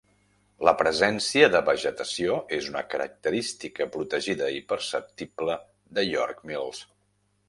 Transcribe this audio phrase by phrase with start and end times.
[0.67, 5.59] La presència de vegetació és una característica protegida i perceptible
[5.99, 6.81] de York Mills.